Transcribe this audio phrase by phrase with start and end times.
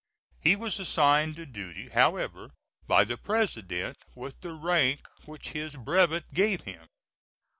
[0.39, 2.49] He was assigned to duty, however,
[2.87, 6.87] by the President, with the rank which his brevet gave him.